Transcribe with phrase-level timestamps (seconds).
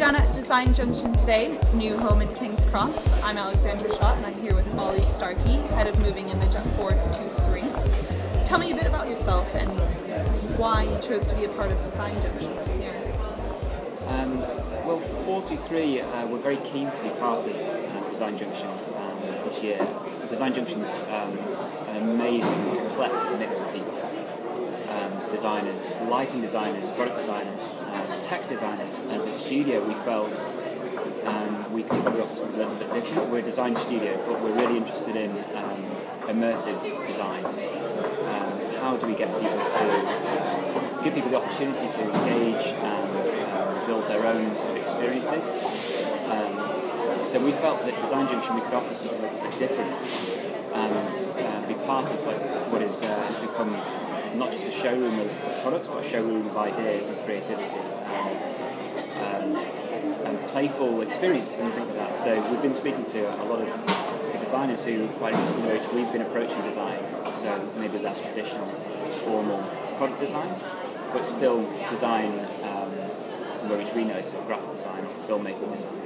[0.00, 3.22] down at Design Junction today, and its new home in King's Cross.
[3.22, 8.46] I'm Alexandra Schott, and I'm here with Olly Starkey, head of Moving Image at four23.
[8.46, 9.68] Tell me a bit about yourself and
[10.56, 12.94] why you chose to be a part of Design Junction this year.
[14.06, 14.38] Um,
[14.86, 19.62] well, four23, uh, we're very keen to be part of uh, Design Junction um, this
[19.62, 19.86] year.
[20.30, 21.38] Design Junction's um,
[21.88, 23.99] an amazing, eclectic mix of people.
[25.30, 28.98] Designers, lighting designers, product designers, um, tech designers.
[29.10, 30.44] As a studio, we felt
[31.24, 33.30] um, we could probably offer something a little bit different.
[33.30, 35.84] We're a design studio, but we're really interested in um,
[36.26, 37.44] immersive design.
[37.44, 43.28] Um, how do we get people to uh, give people the opportunity to engage and
[43.52, 45.48] um, build their own sort of experiences?
[46.28, 50.39] Um, so we felt that Design Junction we could offer something a little bit different
[50.72, 52.40] and uh, be part of like
[52.72, 53.70] what is uh, has become
[54.38, 55.30] not just a showroom of
[55.62, 58.42] products, but a showroom of ideas and creativity and,
[59.26, 59.56] um,
[60.26, 62.16] and playful experiences and things like that.
[62.16, 66.22] So we've been speaking to a lot of designers who quite interested in we've been
[66.22, 66.98] approaching design.
[67.32, 68.66] So maybe that's traditional,
[69.24, 69.62] formal
[69.96, 70.54] product design,
[71.12, 72.90] but still design um,
[73.68, 76.02] which we know, so graphic design, or filmmaking design.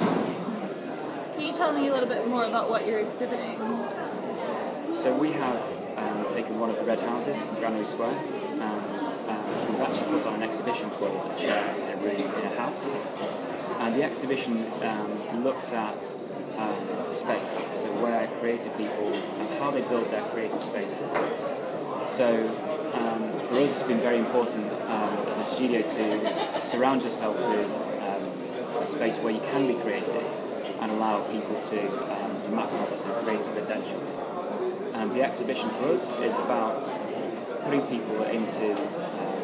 [1.34, 3.58] Can you tell me a little bit more about what you're exhibiting?
[4.94, 5.60] So we have
[5.96, 10.24] um, taken one of the red houses in Granary Square and um, we've actually put
[10.24, 12.88] on an exhibition called A Chair in a Room in a House.
[13.80, 16.16] And the exhibition um, looks at
[16.56, 21.10] um, space, so where creative people and how they build their creative spaces.
[22.06, 22.48] So
[22.94, 24.72] um, for us, it's been very important
[25.28, 27.68] as a studio to surround yourself with
[28.80, 30.24] a space where you can be creative
[30.80, 34.00] and allow people to, to maximise their creative potential.
[34.94, 36.80] And the exhibition for us is about
[37.64, 39.34] putting people into um,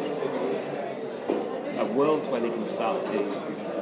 [1.78, 3.18] a world where they can start to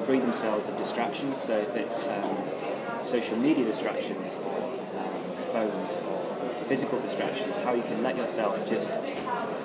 [0.07, 1.41] free themselves of distractions.
[1.41, 2.39] So if it's um,
[3.05, 4.63] social media distractions or
[4.99, 5.13] um,
[5.53, 8.95] phones or physical distractions, how you can let yourself just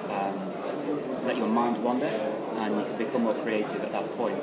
[0.09, 0.35] um,
[1.25, 4.41] let your mind wander and you can become more creative at that point.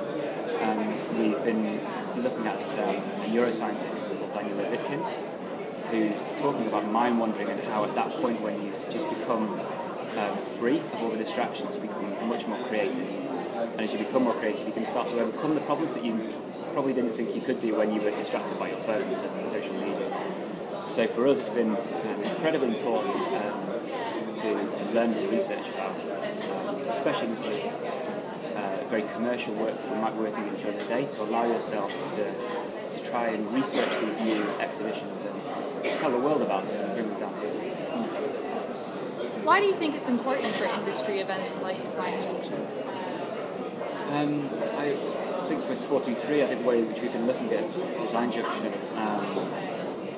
[0.60, 1.80] And we've been
[2.16, 5.29] looking at um, a neuroscientist called Daniel Levitin,
[5.90, 9.60] who's talking about mind wandering and how at that point when you've just become
[10.16, 13.08] um, free of all the distractions, you become much more creative.
[13.54, 16.32] And as you become more creative, you can start to overcome the problems that you
[16.72, 19.74] probably didn't think you could do when you were distracted by your phones and social
[19.74, 20.10] media.
[20.88, 25.94] So for us, it's been um, incredibly important um, to, to learn to research about,
[26.66, 27.60] um, especially in sort of
[28.56, 31.92] uh, very commercial work that we might working in during the day, to allow yourself
[32.16, 32.24] to,
[32.90, 35.40] to try and research these new exhibitions and
[36.00, 37.50] tell the world about it and bring them down here.
[39.44, 42.66] Why do you think it's important for industry events like Design Junction?
[44.08, 44.94] Um, I
[45.46, 48.72] think for four23, I think the way in which we've been looking at Design Junction,
[48.96, 49.52] um,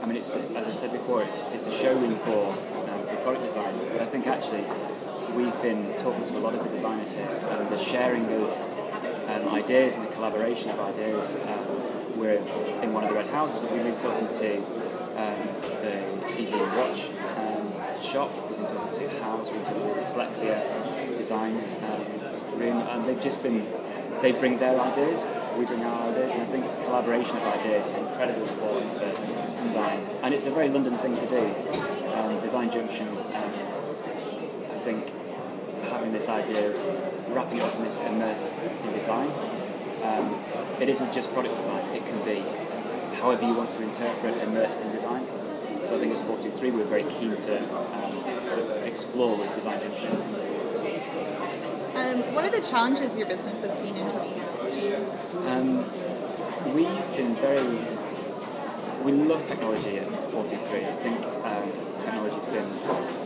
[0.03, 2.50] I mean, it's as I said before, it's, it's a showroom for,
[2.88, 4.64] um, for product design, but I think actually
[5.34, 8.50] we've been talking to a lot of the designers here, and the sharing of
[9.28, 11.37] um, ideas and the collaboration of ideas.
[11.37, 12.34] Um, we're
[12.82, 14.91] in one of the red houses, but we've been talking to
[15.22, 15.46] um,
[15.82, 15.92] the
[16.34, 21.62] DZ Watch um, shop, we've been talking to House, we've been talking to Dyslexia Design
[21.84, 23.68] um, Room, and they've just been,
[24.20, 27.98] they bring their ideas, we bring our ideas, and I think collaboration of ideas is
[27.98, 30.06] incredibly important for design.
[30.22, 31.46] And it's a very London thing to do.
[32.14, 33.54] Um, design Junction, um,
[34.70, 35.12] I think,
[35.84, 39.30] having this idea of wrapping up in this immersed in design.
[40.02, 40.42] Um,
[40.80, 42.44] it isn't just product design, it can be
[43.22, 45.24] however you want to interpret immersed in design.
[45.84, 49.54] So I think as four23 we're very keen to, um, to sort of explore with
[49.54, 50.10] Design Junction.
[51.94, 54.94] Um, what are the challenges your business has seen in 2016?
[55.46, 55.84] Um,
[56.74, 57.78] we've been very.
[59.04, 60.84] We love technology at four23.
[60.84, 62.68] I think um, technology has been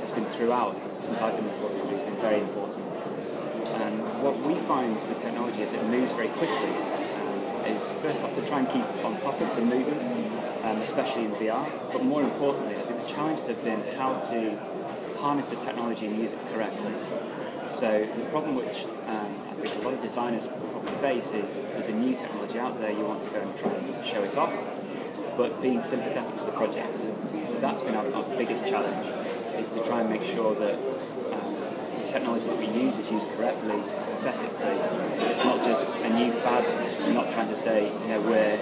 [0.01, 1.93] has been throughout since I've been at four23.
[1.93, 2.85] It's been very important.
[3.81, 7.06] And what we find with technology is it moves very quickly.
[7.67, 10.07] Is first off to try and keep on top of the movement,
[10.65, 11.69] um, especially in VR.
[11.93, 14.59] But more importantly, I think the challenges have been how to
[15.17, 16.93] harness the technology and use it correctly.
[17.69, 21.89] So the problem which um, I think a lot of designers probably face is there's
[21.89, 24.55] a new technology out there, you want to go and try and show it off,
[25.37, 27.01] but being sympathetic to the project.
[27.45, 29.07] So that's been our, our biggest challenge,
[29.57, 30.75] is to try and make sure that
[31.33, 31.66] um,
[32.07, 34.67] technology that we use is used correctly, sympathetically.
[35.27, 36.67] It's not just a new fad,
[37.01, 38.59] we're not trying to say, you know, we're,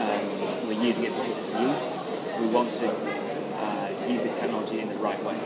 [0.00, 2.46] um, we're using it because it's new.
[2.46, 5.38] We want to uh, use the technology in the right way.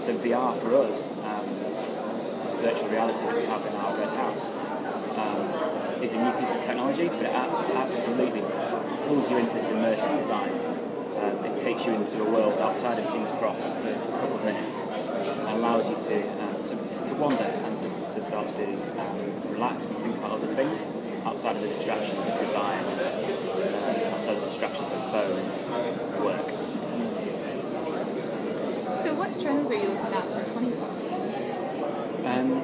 [0.00, 1.46] So VR for us, um,
[2.60, 4.52] virtual reality that we have in our red house.
[5.16, 8.42] Um, is a new piece of technology, but it absolutely
[9.06, 10.65] pulls you into this immersive design.
[11.26, 14.44] Um, it takes you into a world outside of King's Cross for a couple of
[14.44, 18.64] minutes and allows you to, um, to, to wander and to, to start to
[19.00, 20.86] um, relax and think about other things
[21.24, 22.78] outside of the distractions of design,
[24.14, 25.36] outside of the distractions of phone
[25.74, 26.48] and work.
[29.02, 31.16] So, what trends are you looking at for 2017?
[32.24, 32.62] Um,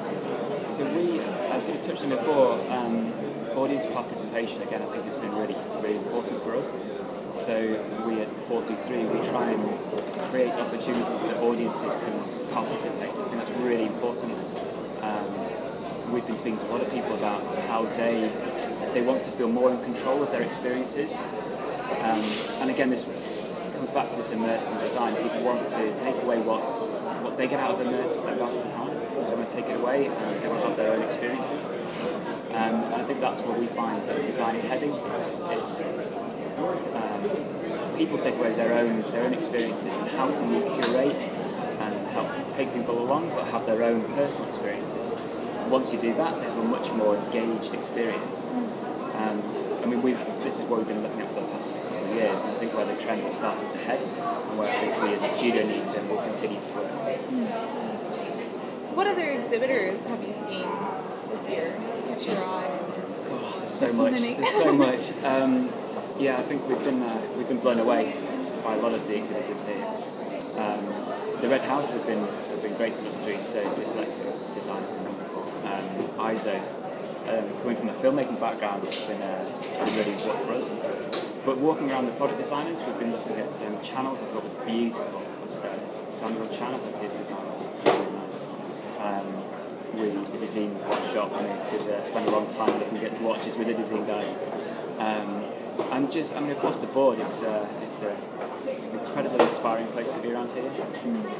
[0.65, 3.11] so we, as you touched on before, um,
[3.57, 6.71] audience participation again I think has been really really important for us.
[7.37, 7.59] So
[8.05, 13.09] we at four23 we try and create opportunities that audiences can participate.
[13.09, 14.33] I think that's really important.
[15.01, 18.31] Um, we've been speaking to a lot of people about how they
[18.93, 21.15] they want to feel more in control of their experiences.
[21.15, 22.23] Um,
[22.61, 23.05] and again, this
[23.73, 25.15] comes back to this immersed in design.
[25.15, 26.61] People want to take away what
[27.23, 28.93] what they get out of immersed about design.
[29.15, 31.65] They want to take it away and they want to have their own experiences.
[32.53, 34.93] Um, and I think that's where we find that design is heading.
[35.15, 35.81] It's, it's
[36.57, 42.07] um, people take away their own their own experiences and how can we curate and
[42.07, 45.13] help take people along but have their own personal experiences.
[45.69, 48.47] Once you do that, they have a much more engaged experience.
[49.15, 49.41] Um,
[49.81, 52.15] I mean, we've this is what we've been looking at for the past couple of
[52.15, 55.01] years, and I think where the trend is starting to head, and where I think
[55.01, 56.89] we as a studio need to and will continue to work.
[58.95, 60.67] What other exhibitors have you seen
[61.29, 61.75] this year
[62.07, 62.79] catch your eye?
[63.25, 64.11] Oh, there's so There's so much.
[64.13, 64.33] many.
[64.35, 65.11] There's so much.
[65.23, 65.73] Um,
[66.19, 68.15] yeah, I think we've been uh, we've been blown away
[68.63, 69.85] by a lot of the exhibitors here.
[70.57, 70.85] Um,
[71.41, 73.41] the Red Houses have been have been great to look through.
[73.41, 74.83] So dyslexic design.
[75.63, 75.85] Um,
[76.19, 81.29] ISO, um, coming from a filmmaking background, has been uh, really important for us.
[81.45, 84.21] But walking around the product designers, we've been looking at um, channels.
[84.21, 86.05] I thought was beautiful upstairs.
[86.09, 88.41] Samuel Chan, I think his design was really nice.
[88.99, 89.43] Um,
[89.95, 93.57] we the design workshop and we could uh, spend a long time looking at watches
[93.57, 94.35] with the design guys.
[94.99, 95.43] Um,
[95.91, 98.15] and just, I mean, across the board, it's uh, it's a
[98.93, 100.71] incredibly inspiring place to be around here.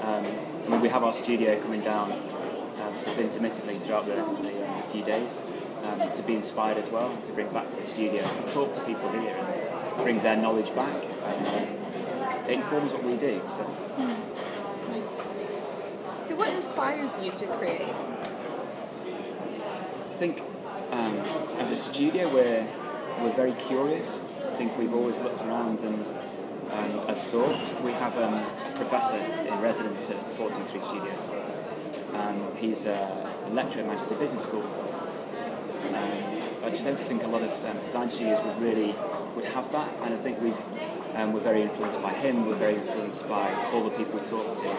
[0.04, 0.26] Um,
[0.66, 4.66] I mean, we have our studio coming down, um, sort of intermittently throughout the, the
[4.66, 5.42] uh, few days,
[5.84, 8.82] um, to be inspired as well, to bring back to the studio, to talk to
[8.82, 11.04] people here and bring their knowledge back.
[11.24, 13.42] And, uh, it informs what we do.
[13.48, 13.64] So.
[16.20, 17.94] So, what inspires you to create?
[20.14, 20.42] I think
[20.92, 21.18] um,
[21.60, 22.68] as a studio we're
[23.22, 24.22] we're very curious.
[24.46, 26.06] I think we've always looked around and
[26.72, 27.84] um, absorbed.
[27.84, 31.32] We have um, a professor in residence at four23 Studios.
[32.14, 34.64] Um, he's a lecturer at Manchester Business School.
[35.94, 38.96] Um, I don't think a lot of um, design studios would really
[39.36, 40.58] would have that, and I think we've
[41.16, 42.46] um, we're very influenced by him.
[42.48, 44.70] We're very influenced by all the people we talk to.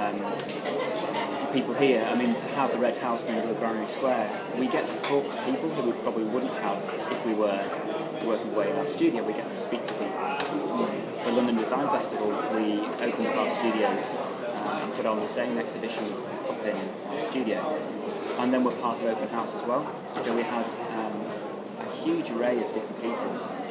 [0.00, 2.04] Um, people here.
[2.04, 4.28] I mean, to have the Red House in the middle of Granary Square,
[4.58, 6.82] we get to talk to people who we probably wouldn't have
[7.12, 7.62] if we were
[8.24, 9.22] working away in our studio.
[9.22, 10.88] We get to speak to people.
[11.22, 14.16] For London Design Festival, we opened up our studios
[14.64, 16.04] um, and put on the same exhibition
[16.48, 16.76] up in
[17.08, 17.80] our studio.
[18.38, 19.90] And then we're part of Open House as well.
[20.16, 21.24] So we had um,
[21.80, 23.63] a huge array of different people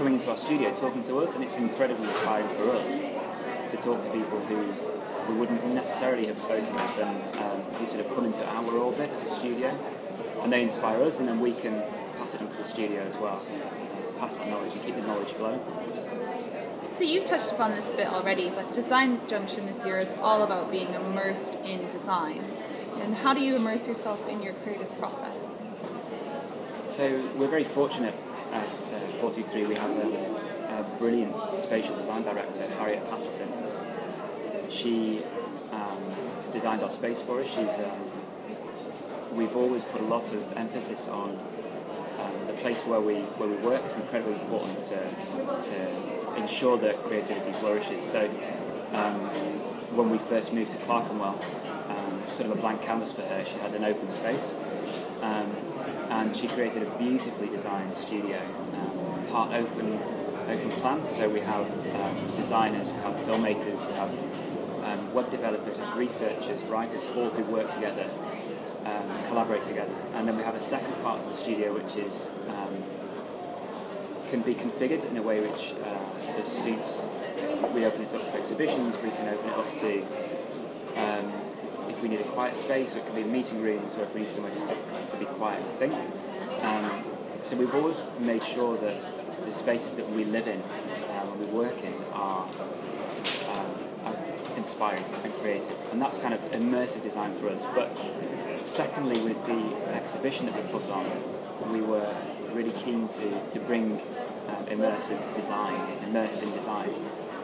[0.00, 3.00] coming into our studio talking to us, and it's incredibly inspiring for us
[3.68, 4.56] to talk to people who
[5.30, 9.10] we wouldn't necessarily have spoken with and um, who sort of come into our orbit
[9.10, 9.68] as a studio,
[10.40, 11.84] and they inspire us, and then we can
[12.16, 13.44] pass it on to the studio as well,
[14.18, 15.60] pass that knowledge and keep the knowledge flowing.
[16.96, 20.42] So, you've touched upon this a bit already, but Design Junction this year is all
[20.42, 22.42] about being immersed in design.
[23.02, 25.58] And how do you immerse yourself in your creative process?
[26.86, 28.14] So we're very fortunate
[28.52, 29.68] at uh, four23.
[29.68, 33.48] We have a, a brilliant spatial design director, Harriet Patterson.
[34.68, 35.22] She
[35.72, 36.02] um,
[36.40, 37.48] has designed our space for us.
[37.48, 38.10] She's um,
[39.32, 41.30] we've always put a lot of emphasis on
[42.18, 43.82] um, the place where we where we work.
[43.84, 48.04] It's incredibly important to to ensure that creativity flourishes.
[48.04, 48.26] So
[48.92, 49.20] um,
[49.96, 51.38] when we first moved to Clerkenwell,
[51.88, 53.44] um, sort of a blank canvas for her.
[53.44, 54.54] She had an open space,
[55.22, 55.50] um,
[56.10, 58.40] and she created a beautifully designed studio,
[58.74, 59.98] um, part open,
[60.48, 61.06] open plan.
[61.06, 64.10] So we have um, designers, we have filmmakers, we have
[64.84, 68.10] um, web developers, researchers, writers, all who work together,
[68.84, 72.30] um, collaborate together, and then we have a second part to the studio which is
[74.30, 77.08] can be configured in a way which uh, sort of suits.
[77.74, 78.96] We open it up to exhibitions.
[79.02, 80.29] We can open it up to um,
[82.00, 84.14] if we need a quiet space, or it can be a meeting rooms, or if
[84.14, 85.92] we need somewhere just to, to be quiet and think.
[86.62, 87.04] Um,
[87.42, 91.46] so we've always made sure that the spaces that we live in um, and we
[91.46, 92.46] work in are,
[93.50, 93.74] um,
[94.06, 94.16] are
[94.56, 97.66] inspiring and creative, and that's kind of immersive design for us.
[97.74, 97.94] But
[98.64, 101.04] secondly, with the exhibition that we put on,
[101.70, 102.14] we were
[102.54, 104.00] really keen to, to bring
[104.48, 106.88] um, immersive design, immersed in design,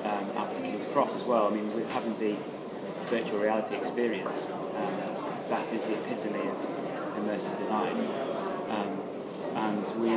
[0.04, 1.48] um, out to King's Cross as well.
[1.48, 2.36] I mean, with having the
[3.06, 4.94] virtual reality experience, um,
[5.48, 6.56] that is the epitome of
[7.18, 7.96] immersive design.
[8.68, 9.00] Um,
[9.54, 10.10] and we,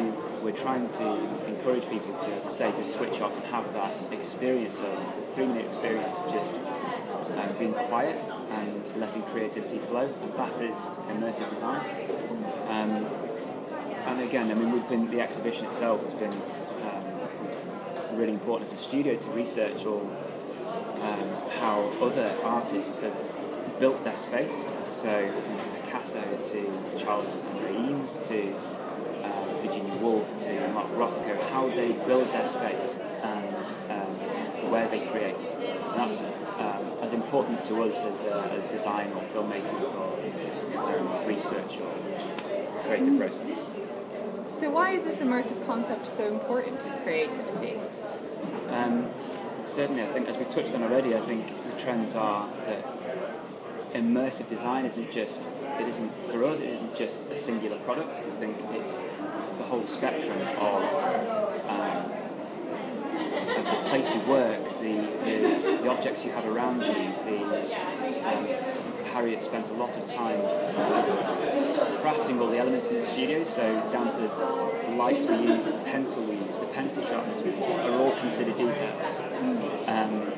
[0.44, 4.12] we're trying to encourage people to, as I say, to switch off and have that
[4.12, 8.18] experience of, three minute experience of just um, being quiet
[8.50, 11.88] and letting creativity flow, and that is immersive design.
[12.68, 13.06] Um,
[14.08, 18.80] and again, I mean, we've been the exhibition itself has been um, really important as
[18.80, 20.10] a studio to research all
[21.02, 23.16] um, how other artists have
[23.80, 24.66] built their space.
[24.92, 28.54] So from Picasso to Charles Eames to
[29.24, 35.06] uh, Virginia Woolf to Mark Rothko, how they build their space and um, where they
[35.08, 35.38] create.
[35.38, 40.20] And that's um, as important to us as, uh, as design or filmmaking or
[40.78, 43.72] um, research or creative process.
[44.46, 47.80] So, why is this immersive concept so important in creativity?
[48.70, 49.08] Um,
[49.66, 52.86] certainly, I think, as we've touched on already, I think the trends are that
[53.94, 58.18] immersive design isn't just it isn't for us it isn't just a singular product.
[58.18, 60.84] I think it's the whole spectrum of,
[61.68, 62.12] um,
[63.58, 65.19] of the place you work, the,
[65.90, 67.14] objects you have around you.
[67.26, 67.44] The
[68.28, 68.46] um,
[69.14, 70.40] Harriet spent a lot of time
[72.02, 74.28] crafting all the elements in the studio, so down to the,
[74.86, 78.16] the lights we use, the pencil we use, the pencil sharpness we use, are all
[78.18, 79.20] considered details.
[79.88, 80.32] Um,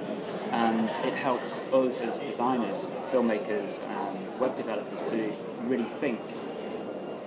[0.52, 6.20] and it helps us as designers, filmmakers, and web developers to really think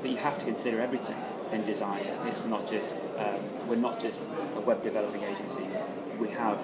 [0.03, 1.17] that you have to consider everything
[1.53, 2.07] in design.
[2.25, 5.67] It's not just um, we're not just a web developing agency.
[6.19, 6.61] We have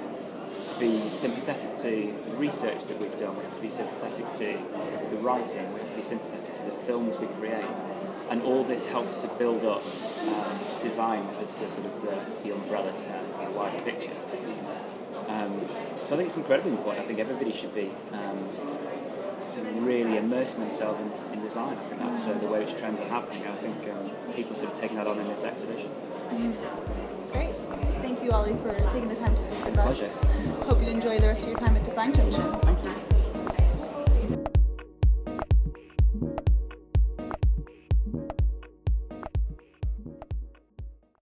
[0.66, 3.36] to be sympathetic to the research that we've done.
[3.36, 5.72] We have to be sympathetic to the writing.
[5.72, 7.64] We have to be sympathetic to the films we create.
[8.30, 9.82] And all this helps to build up
[10.28, 14.12] um, design as the sort of the, the umbrella term, the wider picture.
[15.28, 15.66] Um,
[16.04, 17.04] so I think it's incredibly important.
[17.04, 18.48] I think everybody should be um,
[19.48, 21.76] sort of really immersing themselves in, in design.
[21.76, 23.46] I think that's uh, the way which trends are happening.
[23.46, 25.90] I think um, people sort of taking that on in this exhibition.
[26.30, 27.19] Great.
[28.20, 30.04] Thank you, Olly, for taking the time to speak with Pleasure.
[30.04, 30.18] us.
[30.68, 32.52] Hope you enjoy the rest of your time at Design Junction.
[32.60, 33.09] Thank you.